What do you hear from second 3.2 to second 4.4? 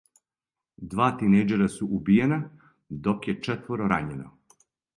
је четворо рањено.